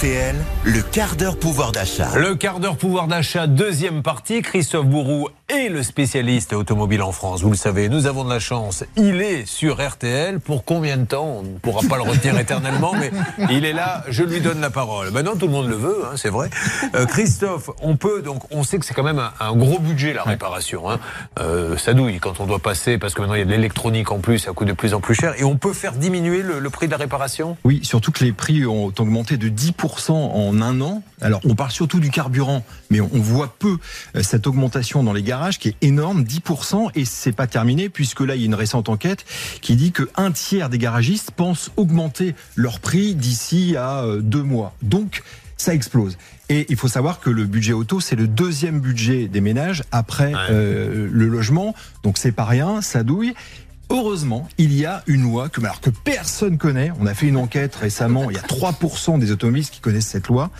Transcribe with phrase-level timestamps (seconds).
[0.00, 2.16] Le quart d'heure pouvoir d'achat.
[2.16, 4.42] Le quart d'heure pouvoir d'achat, deuxième partie.
[4.42, 7.40] Christophe Bourou est le spécialiste automobile en France.
[7.42, 8.84] Vous le savez, nous avons de la chance.
[8.96, 10.40] Il est sur RTL.
[10.40, 13.10] Pour combien de temps On ne pourra pas le retenir éternellement, mais
[13.50, 14.04] il est là.
[14.08, 15.10] Je lui donne la parole.
[15.10, 16.50] Maintenant, tout le monde le veut, hein, c'est vrai.
[16.94, 20.22] Euh, Christophe, on peut donc, on sait que c'est quand même un, gros budget la
[20.22, 20.90] réparation.
[20.90, 21.00] Hein.
[21.40, 24.12] Euh, ça douille quand on doit passer, parce que maintenant il y a de l'électronique
[24.12, 25.32] en plus, ça coûte de plus en plus cher.
[25.38, 27.56] Et on peut faire diminuer le, le prix de la réparation?
[27.64, 31.02] Oui, surtout que les prix ont augmenté de 10% en un an.
[31.20, 33.78] Alors, on parle surtout du carburant, mais on voit peu
[34.14, 35.22] euh, cette augmentation dans les
[35.58, 38.88] qui est énorme, 10%, et c'est pas terminé puisque là, il y a une récente
[38.88, 39.24] enquête
[39.60, 44.42] qui dit que un tiers des garagistes pensent augmenter leur prix d'ici à euh, deux
[44.42, 44.74] mois.
[44.82, 45.22] Donc,
[45.56, 46.16] ça explose.
[46.48, 50.32] Et il faut savoir que le budget auto, c'est le deuxième budget des ménages après
[50.50, 51.74] euh, le logement.
[52.04, 53.34] Donc c'est pas rien, ça douille.
[53.90, 56.92] Heureusement, il y a une loi que, alors que personne connaît.
[57.00, 58.30] On a fait une enquête récemment.
[58.30, 60.50] Il y a 3% des automobilistes qui connaissent cette loi.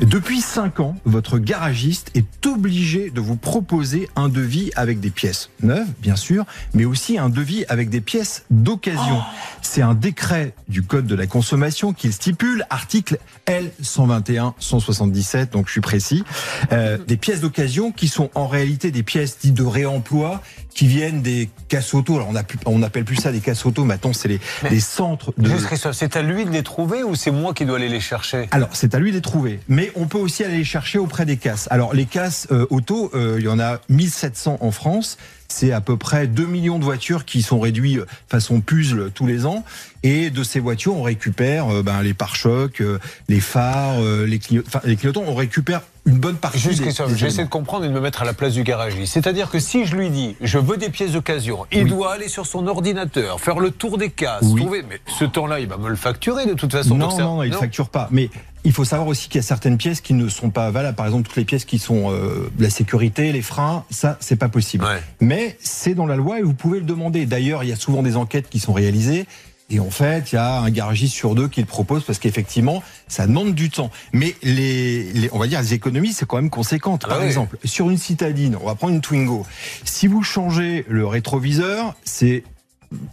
[0.00, 5.48] Depuis 5 ans, votre garagiste est obligé de vous proposer un devis avec des pièces
[5.62, 9.22] neuves, bien sûr, mais aussi un devis avec des pièces d'occasion.
[9.62, 15.80] C'est un décret du Code de la consommation qui stipule, article L121-177, donc je suis
[15.80, 16.24] précis,
[16.72, 20.42] euh, des pièces d'occasion qui sont en réalité des pièces dites de réemploi
[20.76, 22.16] qui viennent des casses auto.
[22.16, 25.50] Alors on, a on appelle plus ça des casses auto, maintenant c'est les, centres de.
[25.92, 28.46] c'est à lui de les trouver ou c'est moi qui dois aller les chercher?
[28.50, 31.24] Alors c'est à lui de les trouver, mais on peut aussi aller les chercher auprès
[31.24, 31.66] des casses.
[31.70, 35.16] Alors les casses euh, auto, euh, il y en a 1700 en France
[35.48, 39.46] c'est à peu près 2 millions de voitures qui sont réduites façon puzzle tous les
[39.46, 39.64] ans.
[40.02, 42.82] Et de ces voitures, on récupère euh, ben, les pare-chocs,
[43.28, 44.40] les phares, les,
[44.84, 45.24] les clignotants.
[45.26, 46.58] On récupère une bonne partie.
[46.58, 46.82] Juste,
[47.16, 49.12] j'essaie de comprendre et de me mettre à la place du garagiste.
[49.12, 52.46] C'est-à-dire que si je lui dis, je veux des pièces d'occasion, il doit aller sur
[52.46, 54.84] son ordinateur, faire le tour des cases, trouver.
[54.88, 56.94] Mais ce temps-là, il va me le facturer de toute façon.
[56.96, 58.08] Non, non, il ne facture pas.
[58.12, 58.30] Mais
[58.66, 60.96] il faut savoir aussi qu'il y a certaines pièces qui ne sont pas valables.
[60.96, 64.48] Par exemple, toutes les pièces qui sont euh, la sécurité, les freins, ça, c'est pas
[64.48, 64.84] possible.
[65.20, 67.26] Mais c'est dans la loi et vous pouvez le demander.
[67.26, 69.26] D'ailleurs, il y a souvent des enquêtes qui sont réalisées.
[69.70, 72.82] Et en fait, il y a un garagiste sur deux qui le propose parce qu'effectivement,
[73.06, 73.92] ça demande du temps.
[74.12, 77.02] Mais les, on va dire, les économies, c'est quand même conséquente.
[77.04, 79.46] Ah Par exemple, sur une citadine, on va prendre une Twingo.
[79.84, 82.42] Si vous changez le rétroviseur, c'est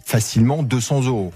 [0.04, 1.32] facilement 200 euros.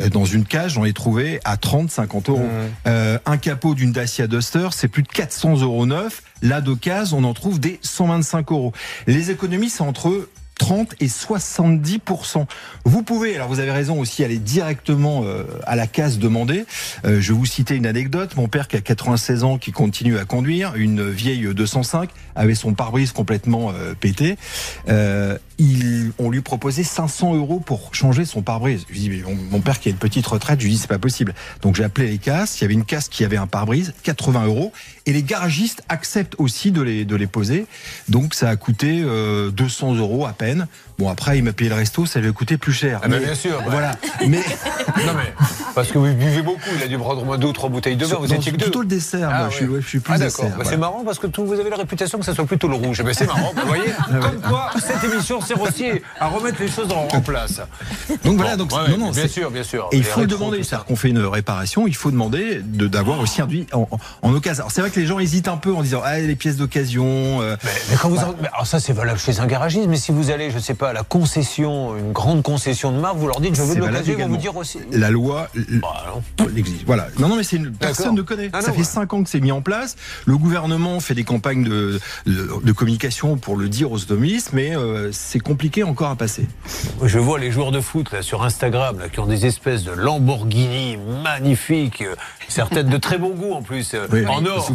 [0.00, 2.38] Euh, dans une cage, j'en ai trouvé à 30, 50 euros.
[2.38, 2.50] Mmh.
[2.86, 6.22] Euh, un capot d'une Dacia Duster, c'est plus de 400 euros neuf.
[6.42, 8.72] Là, d'occasion, on en trouve des 125 euros.
[9.06, 12.46] Les économies, c'est entre 30 et 70%
[12.84, 16.66] Vous pouvez, alors vous avez raison aussi, aller directement euh, à la case demander.
[17.04, 18.36] Euh, je vais vous citer une anecdote.
[18.36, 22.74] Mon père qui a 96 ans, qui continue à conduire, une vieille 205, avait son
[22.74, 24.36] pare-brise complètement euh, pété.
[25.58, 28.86] Il, on lui proposait 500 euros pour changer son pare-brise.
[28.90, 31.34] Je dis, mon, père qui a une petite retraite, je lui dis, c'est pas possible.
[31.62, 32.60] Donc j'ai appelé les casses.
[32.60, 34.72] Il y avait une casse qui avait un pare-brise, 80 euros.
[35.06, 37.66] Et les garagistes acceptent aussi de les, de les poser.
[38.08, 42.06] Donc ça a coûté 200 euros à peine Bon, après, il m'a payé le resto,
[42.06, 42.98] ça lui a coûté plus cher.
[43.04, 43.62] Ah, mais, bien sûr.
[43.68, 43.92] Voilà.
[44.26, 44.38] mais...
[45.06, 45.32] non, mais
[45.72, 47.96] parce que vous buvez beaucoup, il a dû prendre au moins deux ou trois bouteilles
[47.96, 48.16] de vin.
[48.16, 49.38] Vous étiez que plutôt le dessert, moi.
[49.42, 50.50] Ah, je, suis, je, suis, plus ah, d'accord.
[50.58, 53.00] Bah, c'est marrant parce que vous avez la réputation que ça soit plutôt le rouge.
[53.04, 53.92] Mais c'est marrant, vous voyez.
[54.20, 55.86] Comme quoi, cette émission sert aussi
[56.18, 57.60] à remettre les choses en, place.
[58.24, 59.88] Donc voilà, donc non, non, bien sûr, bien sûr.
[59.92, 60.62] Et il faut le demander.
[60.62, 63.88] C'est-à-dire qu'on fait une réparation, il faut demander d'avoir aussi un devis en,
[64.22, 64.62] en, occasion.
[64.62, 67.40] Alors c'est vrai que les gens hésitent un peu en disant ah les pièces d'occasion.
[67.42, 68.50] Euh, mais, quand vous, bah.
[68.52, 70.92] alors ça c'est valable chez un garagiste, mais si vous allez, je sais pas, à
[70.92, 74.22] la concession, une grande concession de marque, vous leur dites je veux de l'occasion, ils
[74.22, 74.78] vont vous dire aussi.
[74.92, 76.14] La loi bah,
[76.54, 76.84] l'existe.
[76.86, 77.08] Voilà.
[77.18, 78.50] Non, non, mais c'est une personne ne connaît.
[78.52, 79.96] Ah ça fait cinq ans que c'est mis en place.
[80.26, 85.10] Le gouvernement fait des campagnes de, de, communication pour le dire aux automobilistes, mais euh,
[85.12, 86.46] c'est compliqué encore à passer.
[87.02, 89.92] Je vois les joueurs de foot là, sur Instagram là, qui ont des espèces de
[89.92, 92.14] Lamborghini magnifiques, euh,
[92.48, 94.70] certaines de très bon goût en plus, euh, en or.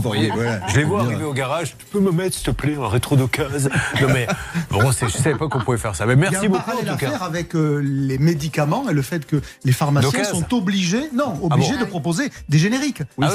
[0.68, 1.76] Je les vois arriver au garage.
[1.78, 3.70] Tu peux me mettre s'il te plaît un rétro d'occasion?
[4.02, 4.28] Non mais
[4.70, 6.06] bon, je savais pas qu'on pouvait faire ça.
[6.06, 7.18] Mais merci beaucoup en tout cas.
[7.22, 11.86] avec les médicaments et le fait que les pharmaciens sont obligés, non, ah obligés de
[11.86, 13.04] proposer des génériques.
[13.18, 13.28] Oui,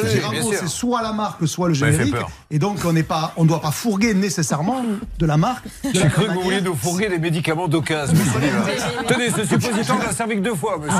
[0.53, 2.15] c'est soit la marque, soit le générique.
[2.51, 4.85] Et donc, on n'est pas, on ne doit pas fourguer nécessairement
[5.19, 5.67] de la marque.
[5.85, 8.15] J'ai cru que vous vouliez nous fourguer des médicaments d'occasion,
[9.09, 10.97] Tenez, ce suppositoire l'a servi que deux fois, monsieur.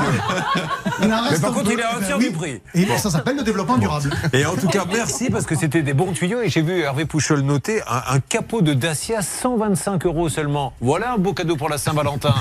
[1.01, 2.61] Mais par contre, il est à un tiers du prix.
[2.73, 4.09] Et ça s'appelle le développement durable.
[4.33, 6.41] Et en tout cas, merci parce que c'était des bons tuyaux.
[6.41, 10.73] Et j'ai vu Hervé Pouchol noter un, capot de Dacia, 125 euros seulement.
[10.81, 12.35] Voilà un beau cadeau pour la Saint-Valentin.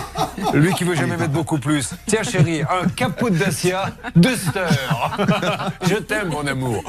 [0.54, 1.94] Lui qui veut jamais mettre beaucoup plus.
[2.06, 4.66] Tiens, chérie, un capot de Dacia, Duster.
[5.88, 6.82] Je t'aime, mon amour.